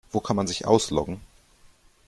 Wo 0.11 0.19
kann 0.19 0.35
man 0.35 0.47
sich 0.47 0.65
ausloggen? 0.65 1.21